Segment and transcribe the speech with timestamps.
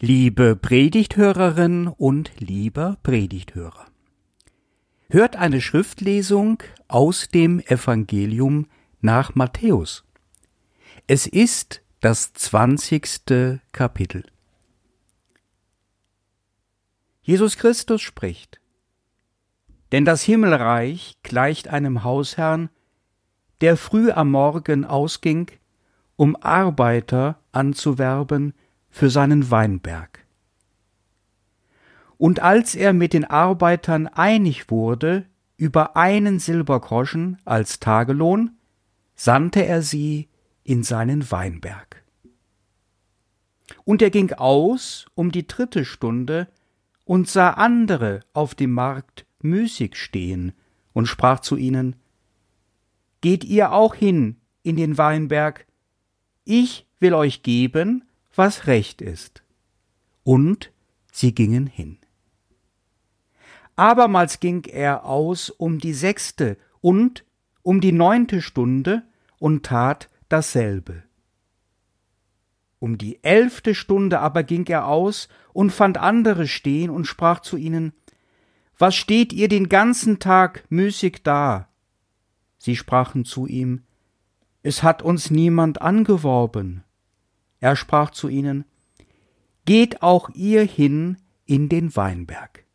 [0.00, 3.86] Liebe Predigthörerin und lieber Predigthörer.
[5.08, 8.66] Hört eine Schriftlesung aus dem Evangelium
[9.00, 10.04] nach Matthäus.
[11.06, 14.24] Es ist das zwanzigste Kapitel.
[17.22, 18.60] Jesus Christus spricht,
[19.92, 22.68] Denn das Himmelreich gleicht einem Hausherrn,
[23.60, 25.52] der früh am Morgen ausging,
[26.16, 28.54] um Arbeiter anzuwerben
[28.94, 30.24] für seinen Weinberg.
[32.16, 35.26] Und als er mit den Arbeitern einig wurde
[35.56, 38.52] über einen Silbergroschen als Tagelohn,
[39.16, 40.28] sandte er sie
[40.62, 42.04] in seinen Weinberg.
[43.82, 46.46] Und er ging aus um die dritte Stunde
[47.04, 50.52] und sah andere auf dem Markt müßig stehen
[50.92, 51.96] und sprach zu ihnen,
[53.22, 55.66] Geht ihr auch hin in den Weinberg,
[56.44, 58.04] ich will euch geben,
[58.36, 59.42] was recht ist.
[60.22, 60.72] Und
[61.12, 61.98] sie gingen hin.
[63.76, 67.24] Abermals ging er aus um die sechste und
[67.62, 69.02] um die neunte Stunde
[69.38, 71.02] und tat dasselbe.
[72.78, 77.56] Um die elfte Stunde aber ging er aus und fand andere stehen und sprach zu
[77.56, 77.94] ihnen,
[78.78, 81.68] Was steht ihr den ganzen Tag müßig da?
[82.58, 83.84] Sie sprachen zu ihm,
[84.62, 86.83] Es hat uns niemand angeworben.
[87.64, 88.66] Er sprach zu ihnen,
[89.64, 92.66] Geht auch ihr hin in den Weinberg.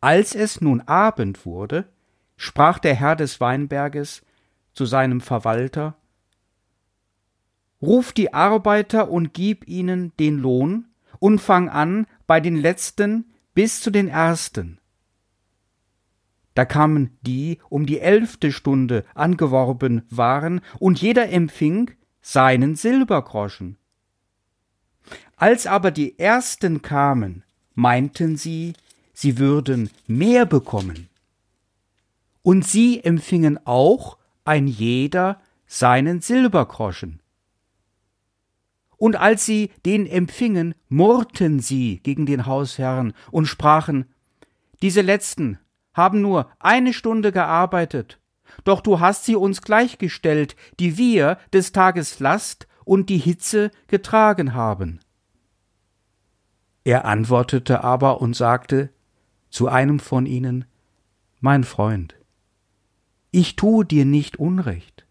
[0.00, 1.88] Als es nun Abend wurde,
[2.36, 4.22] sprach der Herr des Weinberges
[4.72, 5.96] zu seinem Verwalter,
[7.80, 10.86] Ruf die Arbeiter und gib ihnen den Lohn
[11.20, 14.80] und fang an bei den letzten bis zu den ersten.
[16.56, 21.92] Da kamen die um die elfte Stunde angeworben waren, und jeder empfing
[22.26, 23.76] seinen Silbergroschen.
[25.36, 27.44] Als aber die ersten kamen,
[27.74, 28.72] meinten sie,
[29.12, 31.10] sie würden mehr bekommen.
[32.42, 34.16] Und sie empfingen auch
[34.46, 37.20] ein jeder seinen Silbergroschen.
[38.96, 44.06] Und als sie den empfingen, murrten sie gegen den Hausherrn und sprachen,
[44.80, 45.58] diese letzten
[45.92, 48.18] haben nur eine Stunde gearbeitet,
[48.62, 54.54] doch du hast sie uns gleichgestellt, die wir des Tages Last und die Hitze getragen
[54.54, 55.00] haben.
[56.84, 58.90] Er antwortete aber und sagte
[59.50, 60.66] zu einem von ihnen,
[61.40, 62.14] Mein Freund,
[63.30, 65.06] ich tue dir nicht Unrecht.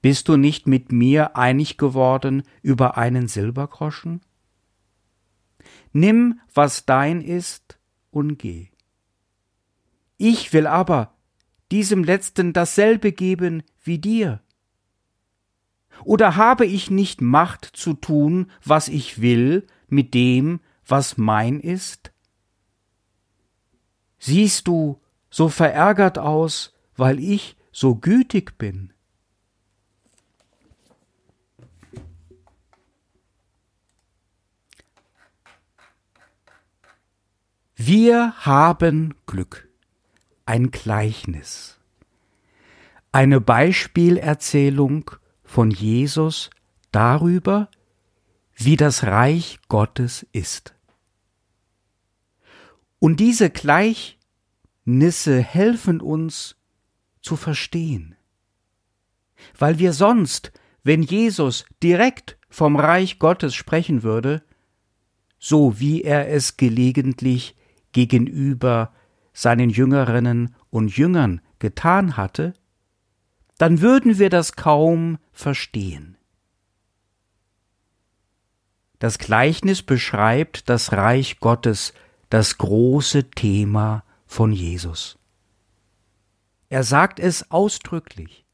[0.00, 4.22] Bist du nicht mit mir einig geworden über einen Silbergroschen?
[5.92, 7.78] Nimm, was dein ist,
[8.10, 8.68] und geh.
[10.16, 11.14] Ich will aber
[11.70, 14.40] diesem letzten dasselbe geben wie dir?
[16.04, 22.12] Oder habe ich nicht Macht zu tun, was ich will, mit dem, was mein ist?
[24.18, 28.92] Siehst du so verärgert aus, weil ich so gütig bin?
[37.76, 39.69] Wir haben Glück
[40.50, 41.78] ein Gleichnis,
[43.12, 45.12] eine Beispielerzählung
[45.44, 46.50] von Jesus
[46.90, 47.70] darüber,
[48.56, 50.74] wie das Reich Gottes ist.
[52.98, 56.56] Und diese Gleichnisse helfen uns
[57.22, 58.16] zu verstehen,
[59.56, 60.50] weil wir sonst,
[60.82, 64.42] wenn Jesus direkt vom Reich Gottes sprechen würde,
[65.38, 67.54] so wie er es gelegentlich
[67.92, 68.92] gegenüber
[69.32, 72.54] seinen Jüngerinnen und Jüngern getan hatte,
[73.58, 76.16] dann würden wir das kaum verstehen.
[79.00, 81.94] Das Gleichnis beschreibt das Reich Gottes,
[82.28, 85.18] das große Thema von Jesus.
[86.68, 88.46] Er sagt es ausdrücklich.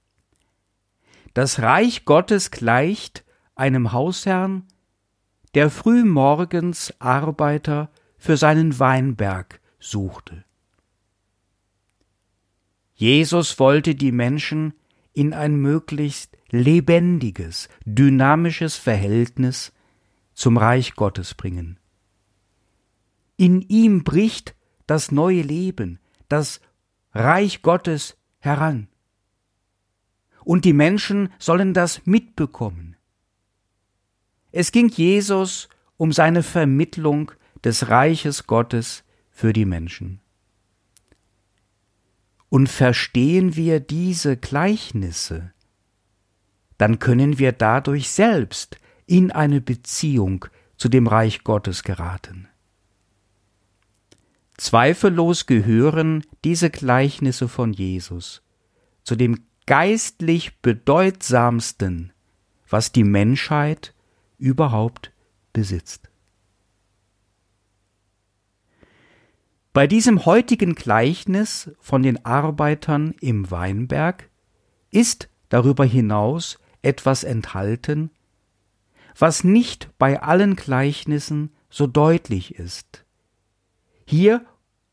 [1.35, 4.65] Das Reich Gottes gleicht einem Hausherrn,
[5.55, 10.46] der früh morgens Arbeiter für seinen Weinberg suchte.
[12.97, 14.73] Jesus wollte die Menschen
[15.13, 19.73] in ein möglichst lebendiges, dynamisches Verhältnis
[20.33, 21.79] zum Reich Gottes bringen.
[23.37, 24.55] In ihm bricht
[24.87, 25.99] das neue Leben,
[26.29, 26.61] das
[27.13, 28.89] Reich Gottes heran.
[30.43, 32.97] Und die Menschen sollen das mitbekommen.
[34.53, 35.69] Es ging Jesus
[35.99, 37.33] um seine Vermittlung
[37.63, 40.21] des Reiches Gottes für die Menschen.
[42.49, 45.53] Und verstehen wir diese Gleichnisse,
[46.79, 50.47] dann können wir dadurch selbst in eine Beziehung
[50.77, 52.49] zu dem Reich Gottes geraten.
[54.57, 58.43] Zweifellos gehören diese Gleichnisse von Jesus
[59.05, 62.13] zu dem geistlich bedeutsamsten,
[62.69, 63.95] was die Menschheit
[64.39, 65.13] überhaupt
[65.53, 66.09] besitzt.
[69.77, 74.31] Bei diesem heutigen Gleichnis von den Arbeitern im Weinberg
[74.91, 78.11] ist darüber hinaus etwas enthalten,
[79.19, 83.05] was nicht bei allen Gleichnissen so deutlich ist.
[84.07, 84.47] Hier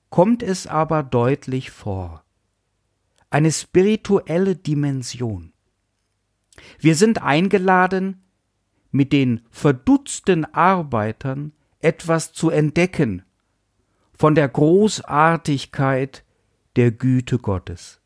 [0.10, 2.26] kommt es aber deutlich vor.
[3.30, 5.54] Eine spirituelle Dimension.
[6.78, 8.22] Wir sind eingeladen,
[8.92, 13.24] mit den verdutzten Arbeitern etwas zu entdecken
[14.18, 16.24] von der Großartigkeit
[16.76, 18.02] der Güte Gottes.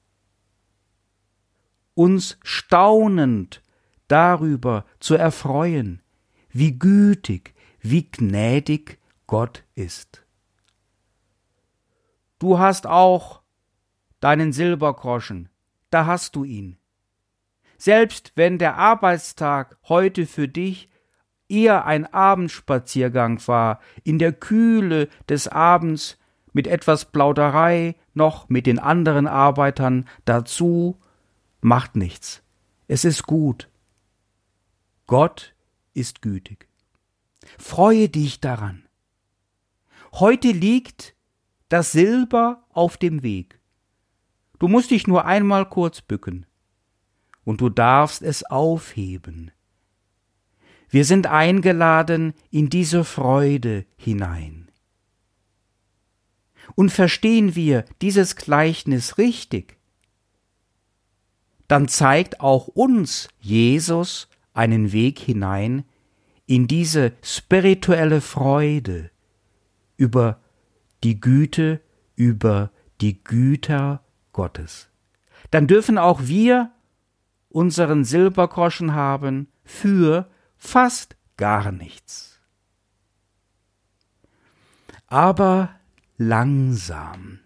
[1.93, 3.61] Uns staunend
[4.07, 6.01] darüber zu erfreuen,
[6.49, 10.25] wie gütig, wie gnädig Gott ist.
[12.39, 13.41] Du hast auch
[14.19, 15.49] deinen Silbergroschen,
[15.89, 16.77] da hast du ihn.
[17.77, 20.89] Selbst wenn der Arbeitstag heute für dich
[21.49, 26.17] eher ein Abendspaziergang war, in der Kühle des Abends
[26.53, 30.99] mit etwas Plauderei noch mit den anderen Arbeitern dazu,
[31.61, 32.41] macht nichts.
[32.87, 33.69] Es ist gut.
[35.05, 35.53] Gott
[35.93, 36.67] ist gütig.
[37.57, 38.87] Freue dich daran.
[40.13, 41.15] Heute liegt
[41.69, 43.59] das Silber auf dem Weg.
[44.59, 46.45] Du musst dich nur einmal kurz bücken,
[47.43, 49.51] und du darfst es aufheben
[50.89, 54.69] wir sind eingeladen in diese Freude hinein.
[56.75, 59.77] Und verstehen wir dieses Gleichnis richtig,
[61.67, 65.83] dann zeigt auch uns Jesus einen Weg hinein
[66.45, 69.11] in diese spirituelle Freude
[69.97, 70.39] über
[71.03, 71.81] die Güte,
[72.15, 74.01] über die Güter
[74.31, 74.87] Gottes.
[75.51, 76.71] Dann dürfen auch wir
[77.49, 82.39] unseren Silbergroschen haben für fast gar nichts.
[85.07, 85.75] Aber
[86.17, 87.39] langsam.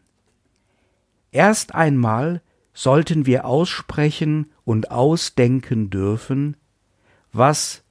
[1.31, 2.41] Erst einmal
[2.73, 6.57] sollten wir aussprechen und ausdenken dürfen,
[7.31, 7.83] was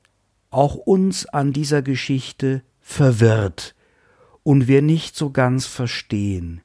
[0.50, 3.74] auch uns an dieser Geschichte verwirrt
[4.42, 6.60] und wir nicht so ganz verstehen.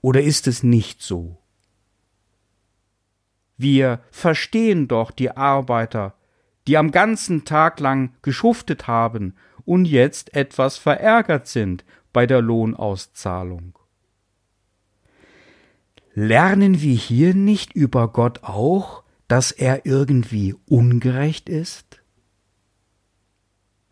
[0.00, 1.38] Oder ist es nicht so?
[3.56, 6.14] Wir verstehen doch die Arbeiter
[6.66, 9.34] die am ganzen Tag lang geschuftet haben
[9.64, 13.78] und jetzt etwas verärgert sind bei der Lohnauszahlung.
[16.14, 22.00] Lernen wir hier nicht über Gott auch, dass er irgendwie ungerecht ist?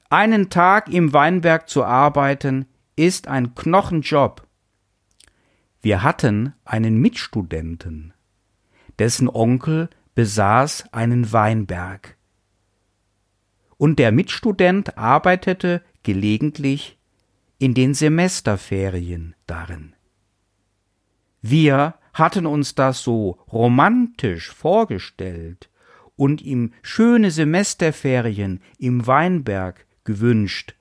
[0.09, 2.67] Einen Tag im Weinberg zu arbeiten,
[2.97, 4.47] ist ein Knochenjob.
[5.81, 8.13] Wir hatten einen Mitstudenten,
[8.99, 12.17] dessen Onkel besaß einen Weinberg
[13.83, 17.01] und der Mitstudent arbeitete gelegentlich
[17.59, 19.97] in den Semesterferien darin.
[21.41, 25.69] Wir hatten uns das so romantisch vorgestellt
[26.15, 30.77] und ihm schöne Semesterferien im Weinberg gewünscht,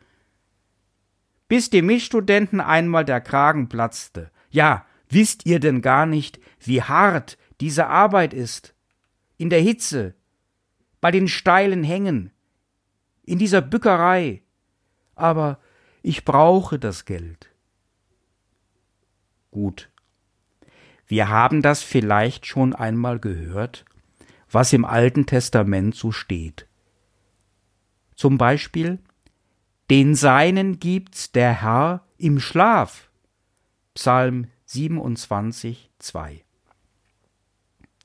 [1.48, 4.30] bis dem Mitstudenten einmal der Kragen platzte.
[4.52, 8.76] Ja, wisst ihr denn gar nicht, wie hart diese Arbeit ist?
[9.38, 10.14] In der Hitze,
[11.00, 12.32] bei den steilen Hängen,
[13.32, 14.44] in dieser Bückerei,
[15.16, 15.58] aber
[16.02, 17.50] ich brauche das Geld.
[19.52, 19.90] Gut.
[21.08, 23.86] Wir haben das vielleicht schon einmal gehört,
[24.52, 26.68] was im Alten Testament so steht.
[28.18, 29.00] Zum Beispiel,
[29.90, 33.10] den Seinen gibt's der Herr im Schlaf.
[33.94, 36.44] Psalm 27, 2.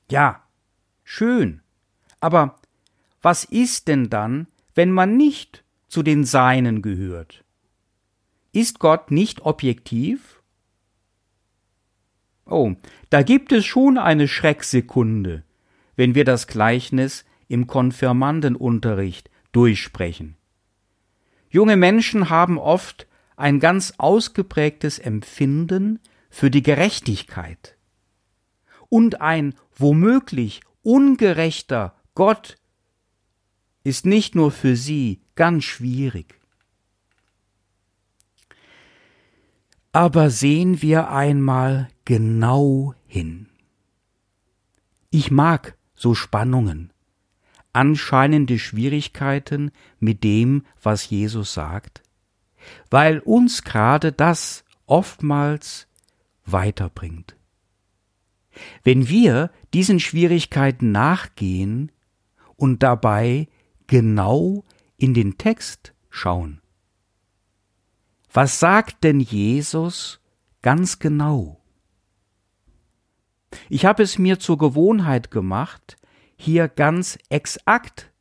[0.09, 0.41] Ja,
[1.03, 1.61] schön.
[2.21, 2.61] Aber
[3.21, 7.43] was ist denn dann, wenn man nicht zu den Seinen gehört?
[8.53, 10.41] Ist Gott nicht objektiv?
[12.45, 12.75] Oh,
[13.09, 15.43] da gibt es schon eine Schrecksekunde,
[15.95, 20.37] wenn wir das Gleichnis im Konfirmandenunterricht durchsprechen.
[21.49, 27.77] Junge Menschen haben oft ein ganz ausgeprägtes Empfinden für die Gerechtigkeit.
[28.89, 32.57] Und ein womöglich ungerechter Gott
[33.87, 36.41] ist nicht nur für sie ganz schwierig.
[39.93, 43.47] Aber sehen wir einmal genau hin.
[45.09, 46.91] Ich mag so Spannungen.
[47.71, 52.03] anscheinende Schwierigkeiten mit dem, was Jesus sagt?
[52.89, 55.87] Weil uns gerade das oftmals
[56.45, 57.37] weiterbringt.
[58.83, 61.91] Wenn wir diesen Schwierigkeiten nachgehen
[62.55, 63.47] und dabei
[63.87, 64.63] genau
[64.97, 66.61] in den Text schauen.
[68.31, 70.19] Was sagt denn Jesus
[70.61, 71.61] ganz genau?
[73.69, 75.97] Ich habe es mir zur Gewohnheit gemacht,
[76.35, 78.11] hier ganz exakt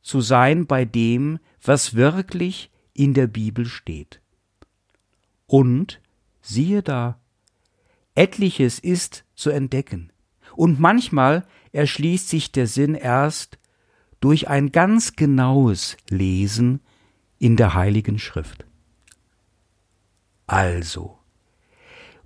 [0.00, 4.22] zu sein bei dem, was wirklich in der Bibel steht.
[5.46, 6.00] Und
[6.40, 7.20] siehe da,
[8.14, 10.12] etliches ist zu entdecken,
[10.56, 13.58] und manchmal erschließt sich der Sinn erst
[14.20, 16.80] durch ein ganz genaues Lesen
[17.38, 18.64] in der Heiligen Schrift.
[20.46, 21.18] Also,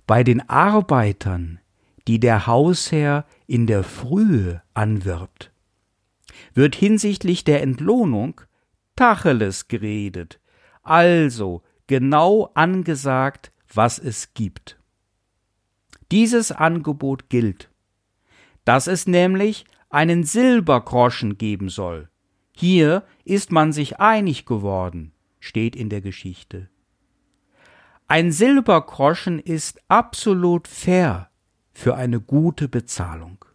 [0.07, 1.59] bei den Arbeitern,
[2.07, 5.51] die der Hausherr in der Frühe anwirbt,
[6.53, 8.41] wird hinsichtlich der Entlohnung
[8.95, 10.39] Tacheles geredet,
[10.83, 14.77] also genau angesagt, was es gibt.
[16.11, 17.69] Dieses Angebot gilt,
[18.65, 22.09] dass es nämlich einen Silbergroschen geben soll.
[22.51, 26.69] Hier ist man sich einig geworden, steht in der Geschichte.
[28.07, 31.29] Ein Silbergroschen ist absolut fair
[31.73, 33.45] für eine gute Bezahlung.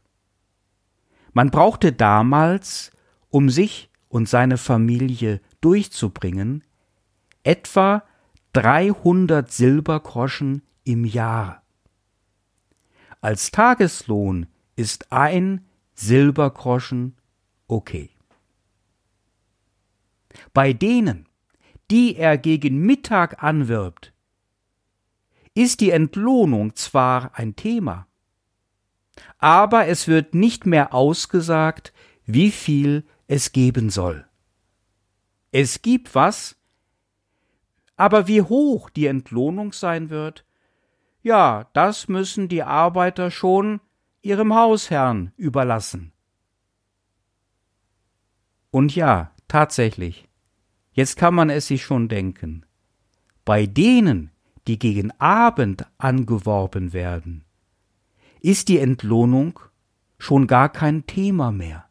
[1.33, 2.93] Man brauchte damals,
[3.31, 6.63] um sich und seine Familie durchzubringen,
[7.43, 8.05] etwa
[8.53, 11.63] 300 Silbergroschen im Jahr.
[13.21, 15.68] Als Tageslohn ist ein
[16.01, 17.17] Silbergroschen
[17.67, 18.11] okay.
[20.55, 21.27] Bei denen,
[21.91, 24.13] die er gegen Mittag anwirbt,
[25.55, 28.07] ist die Entlohnung zwar ein Thema,
[29.39, 31.93] aber es wird nicht mehr ausgesagt,
[32.27, 34.25] wie viel es geben soll.
[35.51, 36.55] Es gibt was,
[37.97, 40.45] aber wie hoch die Entlohnung sein wird,
[41.23, 43.81] ja, das müssen die Arbeiter schon
[44.29, 46.13] ihrem Hausherrn überlassen.
[48.71, 50.29] Und ja, tatsächlich,
[50.93, 52.67] jetzt kann man es sich schon denken,
[53.47, 54.31] bei denen,
[54.67, 57.47] die gegen Abend angeworben werden,
[58.41, 59.59] ist die Entlohnung
[60.19, 61.89] schon gar kein Thema mehr.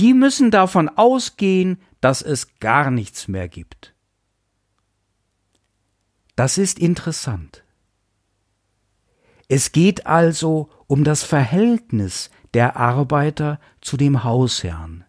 [0.00, 3.94] Die müssen davon ausgehen, dass es gar nichts mehr gibt.
[6.36, 7.65] Das ist interessant.
[9.48, 15.04] Es geht also um das Verhältnis der Arbeiter zu dem Hausherrn.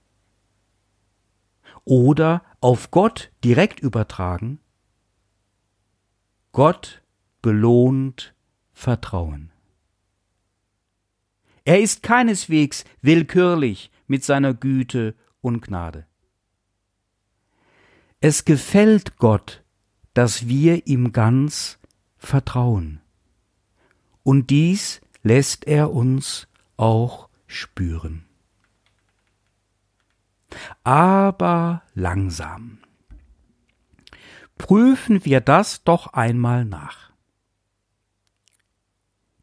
[1.85, 4.59] Oder auf Gott direkt übertragen,
[6.51, 7.01] Gott
[7.41, 8.35] belohnt
[8.73, 9.51] Vertrauen.
[11.65, 16.05] Er ist keineswegs willkürlich mit seiner Güte und Gnade.
[18.19, 19.63] Es gefällt Gott,
[20.13, 21.79] dass wir ihm ganz
[22.17, 23.01] vertrauen
[24.27, 28.25] und dies lässt er uns auch spüren.
[30.83, 32.79] Aber langsam.
[34.57, 37.13] Prüfen wir das doch einmal nach.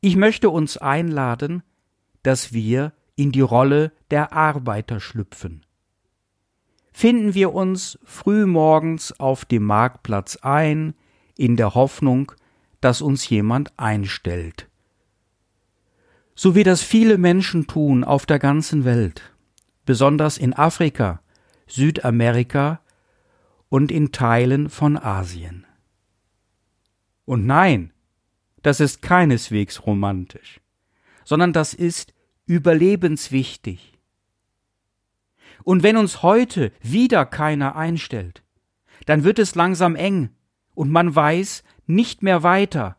[0.02, 1.62] Ich möchte uns einladen,
[2.22, 5.64] dass wir in die Rolle der Arbeiter schlüpfen.
[6.92, 10.92] Finden wir uns frühmorgens auf dem Marktplatz ein,
[11.38, 12.32] in der Hoffnung,
[12.82, 14.68] dass uns jemand einstellt,
[16.34, 19.22] so wie das viele Menschen tun auf der ganzen Welt,
[19.84, 21.20] besonders in Afrika,
[21.66, 22.80] Südamerika
[23.68, 25.66] und in Teilen von Asien.
[27.24, 27.92] Und nein,
[28.62, 30.60] das ist keineswegs romantisch,
[31.24, 32.12] sondern das ist
[32.46, 33.92] überlebenswichtig.
[35.62, 38.42] Und wenn uns heute wieder keiner einstellt,
[39.06, 40.30] dann wird es langsam eng
[40.74, 42.96] und man weiß nicht mehr weiter,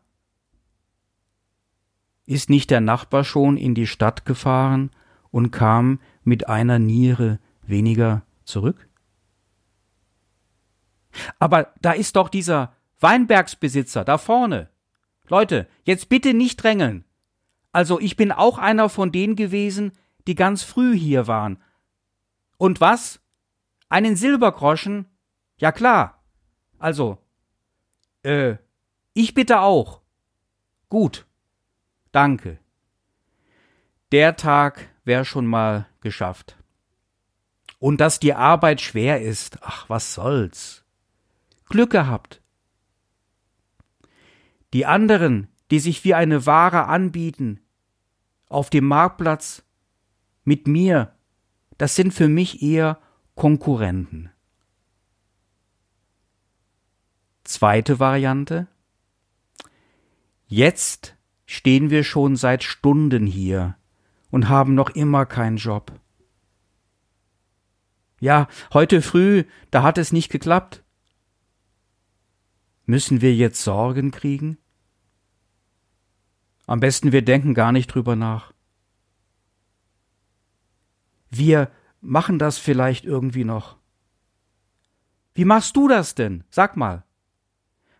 [2.26, 4.90] ist nicht der Nachbar schon in die Stadt gefahren
[5.30, 8.88] und kam mit einer Niere weniger zurück?
[11.38, 14.68] Aber da ist doch dieser Weinbergsbesitzer da vorne.
[15.28, 17.04] Leute, jetzt bitte nicht drängeln.
[17.72, 19.92] Also ich bin auch einer von denen gewesen,
[20.26, 21.62] die ganz früh hier waren.
[22.58, 23.20] Und was?
[23.88, 25.06] Einen Silbergroschen?
[25.58, 26.22] Ja klar.
[26.78, 27.18] Also,
[28.22, 28.56] äh,
[29.14, 30.00] ich bitte auch.
[30.88, 31.26] Gut.
[32.16, 32.58] Danke.
[34.10, 36.56] Der Tag wäre schon mal geschafft.
[37.78, 40.86] Und dass die Arbeit schwer ist, ach, was soll's.
[41.66, 42.40] Glück gehabt.
[44.72, 47.60] Die anderen, die sich wie eine Ware anbieten,
[48.48, 49.62] auf dem Marktplatz,
[50.42, 51.14] mit mir,
[51.76, 52.98] das sind für mich eher
[53.34, 54.30] Konkurrenten.
[57.44, 58.68] Zweite Variante.
[60.46, 61.15] Jetzt
[61.46, 63.76] stehen wir schon seit Stunden hier
[64.30, 65.98] und haben noch immer keinen Job.
[68.20, 70.82] Ja, heute früh, da hat es nicht geklappt.
[72.84, 74.58] Müssen wir jetzt Sorgen kriegen?
[76.66, 78.52] Am besten wir denken gar nicht drüber nach.
[81.30, 83.76] Wir machen das vielleicht irgendwie noch.
[85.34, 86.44] Wie machst du das denn?
[86.50, 87.04] Sag mal.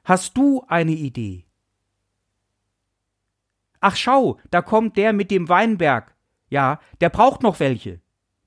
[0.04, 1.45] Hast du eine Idee?
[3.80, 6.14] Ach schau, da kommt der mit dem Weinberg.
[6.48, 8.00] Ja, der braucht noch welche.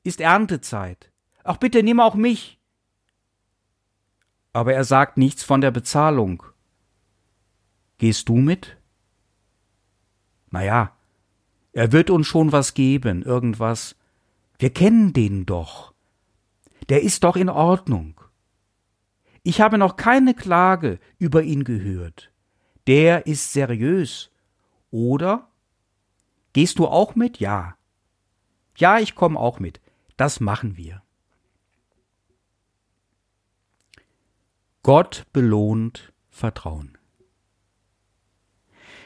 [0.04, 1.12] Ist Erntezeit.
[1.44, 2.60] Ach bitte nimm auch mich.
[4.54, 6.44] Aber er sagt nichts von der Bezahlung.
[7.98, 8.78] Gehst du mit?
[10.50, 10.98] Na ja,
[11.74, 13.96] er wird uns schon was geben, irgendwas.
[14.58, 15.94] Wir kennen den doch.
[16.90, 18.20] Der ist doch in Ordnung.
[19.44, 22.32] Ich habe noch keine Klage über ihn gehört.
[22.88, 24.32] Der ist seriös.
[24.92, 25.50] Oder?
[26.54, 27.40] Gehst du auch mit?
[27.40, 27.76] Ja.
[28.76, 29.80] Ja, ich komme auch mit.
[30.18, 31.02] Das machen wir.
[34.84, 36.98] Gott belohnt Vertrauen.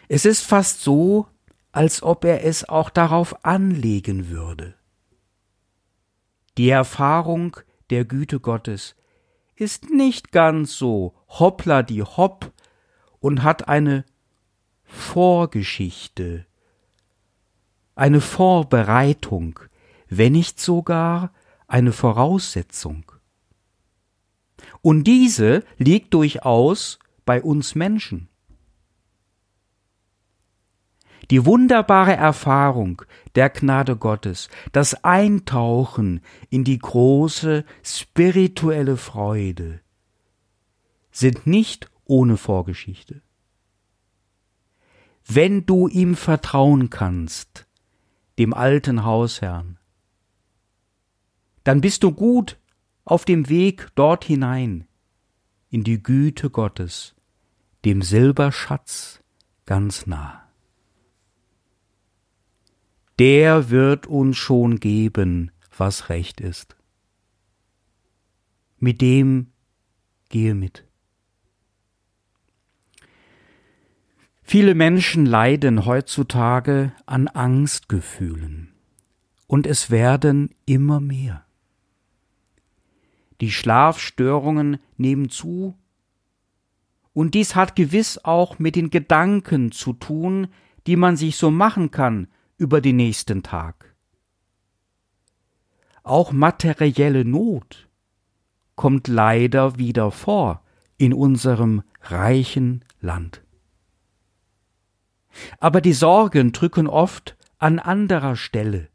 [0.08, 1.28] Es ist fast so,
[1.72, 4.76] als ob er es auch darauf anlegen würde.
[6.58, 7.58] Die Erfahrung
[7.90, 8.96] der Güte Gottes
[9.56, 12.52] ist nicht ganz so hoppla die hopp
[13.20, 14.06] und hat eine
[14.94, 16.46] Vorgeschichte,
[17.96, 19.60] eine Vorbereitung,
[20.08, 21.34] wenn nicht sogar
[21.68, 23.12] eine Voraussetzung.
[24.82, 28.30] Und diese liegt durchaus bei uns Menschen.
[31.32, 33.02] Die wunderbare Erfahrung
[33.36, 39.82] der Gnade Gottes, das Eintauchen in die große spirituelle Freude
[41.12, 43.22] sind nicht ohne Vorgeschichte.
[45.26, 47.68] Wenn du ihm vertrauen kannst,
[48.38, 49.80] dem alten Hausherrn,
[51.64, 52.60] dann bist du gut
[53.06, 54.88] auf dem Weg dort hinein,
[55.70, 57.16] in die Güte Gottes,
[57.86, 59.22] dem Silberschatz
[59.66, 60.44] ganz nah
[63.20, 66.76] der wird uns schon geben, was recht ist.
[68.80, 69.52] Mit dem
[70.30, 70.86] gehe mit.
[74.46, 78.74] Viele Menschen leiden heutzutage an Angstgefühlen
[79.48, 81.46] und es werden immer mehr.
[83.42, 85.76] Die Schlafstörungen nehmen zu
[87.14, 90.48] und dies hat gewiss auch mit den Gedanken zu tun,
[90.88, 92.28] die man sich so machen kann
[92.58, 93.96] über den nächsten Tag.
[96.04, 97.88] Auch materielle Not
[98.76, 100.64] kommt leider wieder vor
[100.98, 103.43] in unserem reichen Land.
[105.60, 108.90] Aber die Sorgen drücken oft an anderer Stelle.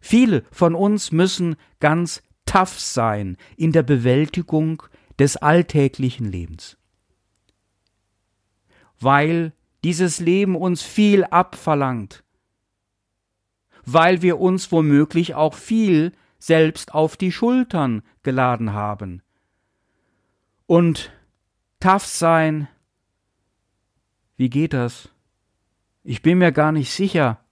[0.00, 4.82] Viele von uns müssen ganz tough sein in der Bewältigung
[5.18, 6.76] des alltäglichen Lebens.
[9.00, 9.52] Weil
[9.84, 12.24] dieses Leben uns viel abverlangt,
[13.84, 19.22] weil wir uns womöglich auch viel selbst auf die Schultern geladen haben.
[20.66, 21.12] Und
[21.80, 22.68] tough sein,
[24.38, 25.10] wie geht das?
[26.04, 27.44] Ich bin mir gar nicht sicher,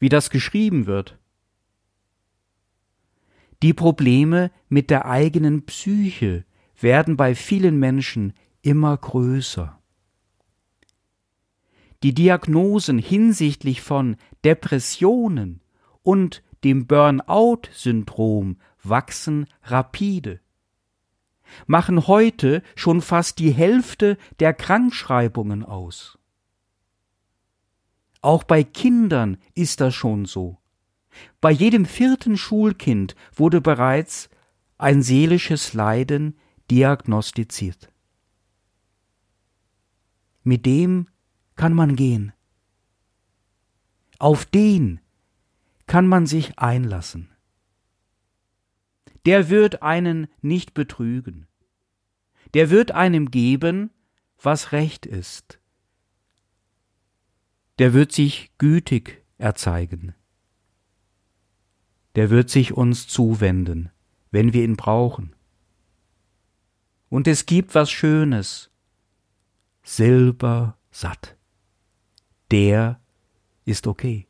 [0.00, 1.18] wie das geschrieben wird.
[3.62, 6.44] Die Probleme mit der eigenen Psyche
[6.80, 9.78] werden bei vielen Menschen immer größer.
[12.02, 15.60] Die Diagnosen hinsichtlich von Depressionen
[16.02, 20.40] und dem Burnout-Syndrom wachsen rapide,
[21.66, 26.18] machen heute schon fast die Hälfte der Krankschreibungen aus.
[28.20, 30.58] Auch bei Kindern ist das schon so.
[31.40, 34.28] Bei jedem vierten Schulkind wurde bereits
[34.76, 36.38] ein seelisches Leiden
[36.70, 37.92] diagnostiziert.
[40.42, 41.08] Mit dem
[41.56, 42.32] kann man gehen.
[44.18, 45.00] Auf den
[45.86, 47.30] kann man sich einlassen.
[49.28, 51.46] Der wird einen nicht betrügen.
[52.54, 53.90] Der wird einem geben,
[54.40, 55.60] was recht ist.
[57.78, 60.14] Der wird sich gütig erzeigen.
[62.14, 63.90] Der wird sich uns zuwenden,
[64.30, 65.36] wenn wir ihn brauchen.
[67.10, 68.70] Und es gibt was Schönes,
[69.82, 71.38] Silber satt
[72.50, 73.00] der
[73.66, 74.26] ist okay.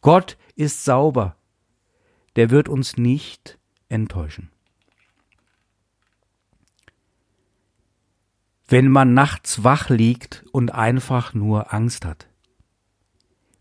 [0.00, 1.36] Gott ist sauber,
[2.36, 4.50] der wird uns nicht enttäuschen.
[8.66, 12.28] Wenn man nachts wach liegt und einfach nur Angst hat.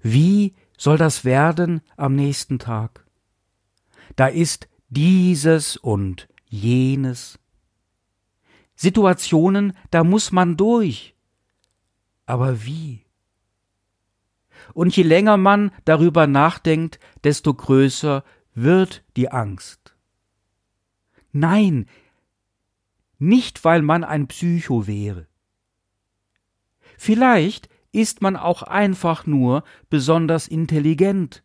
[0.02, 3.06] Wie soll das werden am nächsten Tag?
[4.16, 7.40] Da ist dieses und jenes.
[8.76, 11.14] Situationen, da muss man durch.
[12.26, 13.06] Aber wie?
[14.74, 18.24] Und je länger man darüber nachdenkt, desto größer
[18.62, 19.96] wird die Angst.
[21.32, 21.88] Nein,
[23.18, 25.28] nicht weil man ein Psycho wäre.
[26.98, 31.44] Vielleicht ist man auch einfach nur besonders intelligent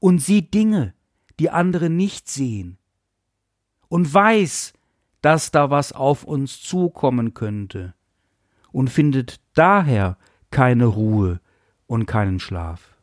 [0.00, 0.94] und sieht Dinge,
[1.38, 2.78] die andere nicht sehen
[3.88, 4.72] und weiß,
[5.20, 7.94] dass da was auf uns zukommen könnte
[8.72, 10.18] und findet daher
[10.50, 11.40] keine Ruhe
[11.86, 12.96] und keinen Schlaf.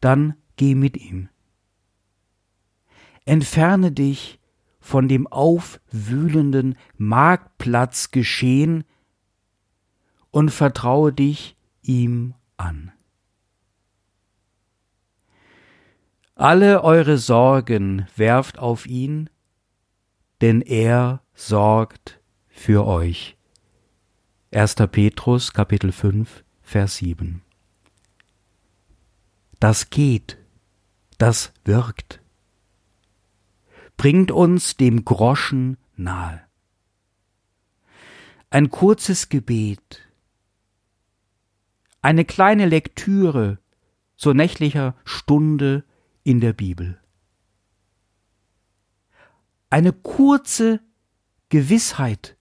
[0.00, 1.30] Dann geh mit ihm.
[3.24, 4.38] Entferne dich
[4.78, 8.84] von dem aufwühlenden Marktplatzgeschehen
[10.30, 12.92] und vertraue dich ihm an.
[16.34, 19.30] Alle eure Sorgen werft auf ihn,
[20.42, 23.38] denn er sorgt für euch.
[24.52, 24.74] 1.
[24.92, 27.40] Petrus Kapitel 5 Vers 7
[29.58, 30.36] Das geht,
[31.20, 32.22] das wirkt,
[33.98, 36.42] bringt uns dem Groschen nahe.
[38.48, 40.00] Ein kurzes Gebet,
[42.00, 43.58] eine kleine Lektüre
[44.16, 45.84] zur nächtlicher Stunde
[46.24, 46.98] in der Bibel.
[49.68, 50.80] Eine kurze
[51.50, 52.38] Gewissheit,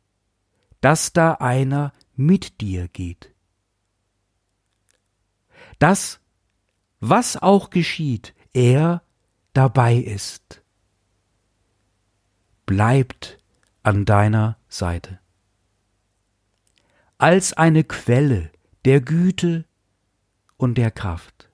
[0.80, 3.36] dass da einer mit dir geht.
[5.80, 6.22] Dass,
[7.02, 9.04] was auch geschieht, er
[9.54, 10.62] dabei ist.
[12.66, 13.40] Bleibt
[13.84, 15.20] an deiner Seite.
[17.18, 18.52] Als eine Quelle
[18.86, 19.66] der Güte
[20.58, 21.50] und der Kraft.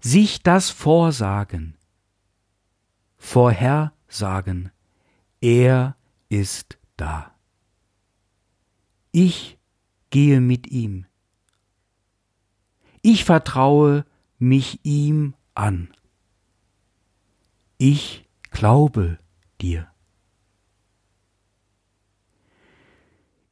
[0.00, 1.76] Sich das vorsagen,
[3.16, 4.70] vorhersagen,
[5.40, 5.96] er
[6.28, 7.34] ist da.
[9.12, 9.58] Ich
[10.10, 11.06] gehe mit ihm.
[13.02, 14.04] Ich vertraue
[14.44, 15.88] mich ihm an.
[17.78, 19.18] Ich glaube
[19.60, 19.88] dir.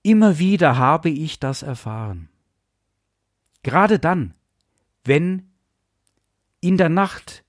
[0.03, 2.29] Immer wieder habe ich das erfahren.
[3.63, 4.35] Gerade dann,
[5.05, 5.51] wenn
[6.61, 7.45] in der Nacht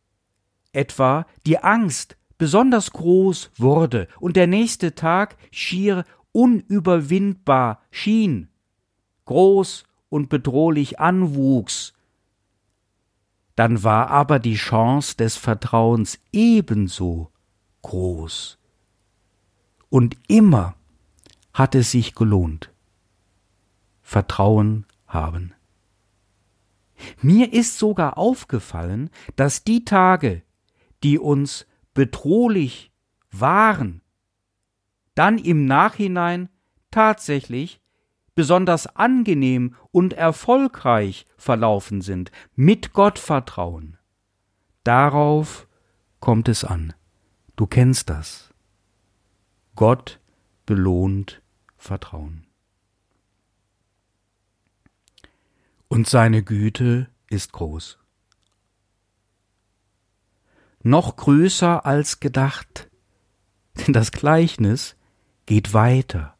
[0.71, 8.49] etwa die Angst besonders groß wurde und der nächste Tag schier unüberwindbar schien,
[9.25, 11.93] groß und bedrohlich anwuchs,
[13.55, 17.31] dann war aber die Chance des Vertrauens ebenso
[17.81, 18.57] groß.
[19.89, 20.75] Und immer
[21.53, 22.71] hat es sich gelohnt.
[24.01, 25.53] Vertrauen haben.
[27.21, 30.41] Mir ist sogar aufgefallen, dass die Tage,
[31.03, 32.91] die uns bedrohlich
[33.31, 34.01] waren,
[35.15, 36.49] dann im Nachhinein
[36.91, 37.81] tatsächlich
[38.35, 43.97] besonders angenehm und erfolgreich verlaufen sind, mit Gottvertrauen.
[44.83, 45.67] Darauf
[46.19, 46.93] kommt es an.
[47.55, 48.53] Du kennst das.
[49.75, 50.19] Gott
[50.65, 51.41] belohnt
[51.77, 52.47] Vertrauen.
[55.87, 57.99] Und seine Güte ist groß.
[60.81, 62.89] Noch größer als gedacht,
[63.75, 64.95] denn das Gleichnis
[65.45, 66.32] geht weiter.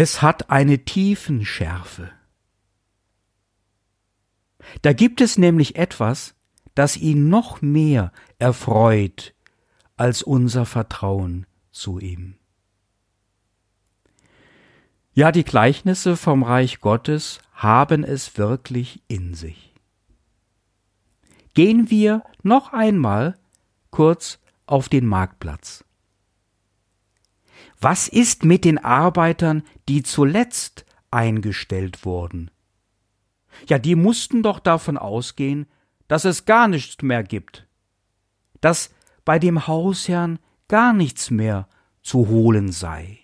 [0.00, 2.12] Es hat eine Tiefenschärfe.
[4.82, 6.36] Da gibt es nämlich etwas,
[6.76, 9.34] das ihn noch mehr erfreut
[9.96, 12.36] als unser Vertrauen zu ihm.
[15.14, 19.74] Ja, die Gleichnisse vom Reich Gottes haben es wirklich in sich.
[21.54, 23.36] Gehen wir noch einmal
[23.90, 25.84] kurz auf den Marktplatz.
[27.80, 32.50] Was ist mit den Arbeitern, die zuletzt eingestellt wurden?
[33.68, 35.66] Ja, die mussten doch davon ausgehen,
[36.08, 37.66] dass es gar nichts mehr gibt,
[38.60, 38.90] dass
[39.24, 40.38] bei dem Hausherrn
[40.68, 41.68] gar nichts mehr
[42.02, 43.18] zu holen sei.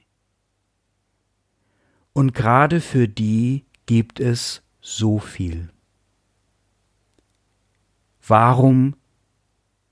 [2.13, 5.71] Und gerade für die gibt es so viel.
[8.27, 8.95] Warum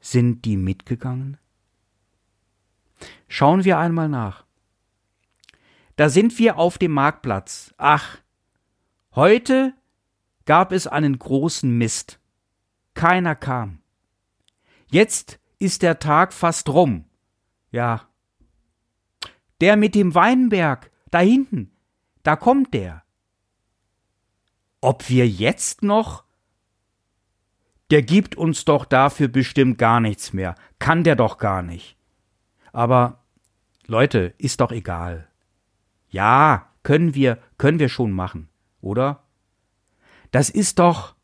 [0.00, 1.38] sind die mitgegangen?
[3.28, 4.44] Schauen wir einmal nach.
[6.02, 7.72] Da sind wir auf dem Marktplatz.
[7.78, 8.18] Ach,
[9.14, 9.72] heute
[10.46, 12.18] gab es einen großen Mist.
[12.94, 13.78] Keiner kam.
[14.90, 17.04] Jetzt ist der Tag fast rum.
[17.70, 18.08] Ja.
[19.60, 21.70] Der mit dem Weinberg, da hinten,
[22.24, 23.04] da kommt der.
[24.80, 26.24] Ob wir jetzt noch?
[27.92, 30.56] Der gibt uns doch dafür bestimmt gar nichts mehr.
[30.80, 31.96] Kann der doch gar nicht.
[32.72, 33.22] Aber,
[33.86, 35.28] Leute, ist doch egal.
[36.12, 38.48] Ja, können wir, können wir schon machen,
[38.82, 39.24] oder?
[40.30, 41.16] Das ist doch,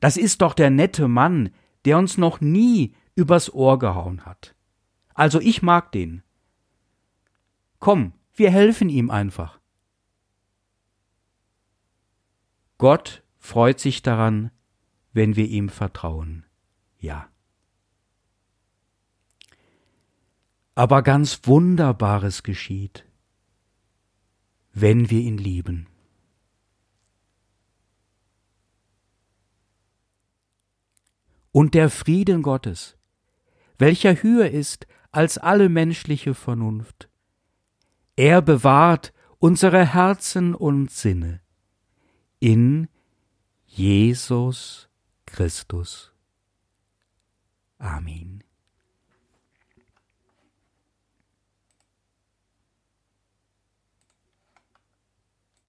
[0.00, 4.56] das ist doch der nette Mann, der uns noch nie übers Ohr gehauen hat.
[5.14, 6.24] Also ich mag den.
[7.78, 9.60] Komm, wir helfen ihm einfach.
[12.78, 14.50] Gott freut sich daran,
[15.12, 16.44] wenn wir ihm vertrauen.
[16.98, 17.28] Ja.
[20.74, 23.04] Aber ganz Wunderbares geschieht,
[24.72, 25.86] wenn wir ihn lieben.
[31.52, 32.96] Und der Frieden Gottes,
[33.78, 37.08] welcher höher ist als alle menschliche Vernunft,
[38.16, 41.40] er bewahrt unsere Herzen und Sinne
[42.38, 42.88] in
[43.66, 44.88] Jesus
[45.26, 46.12] Christus.
[47.78, 48.43] Amen.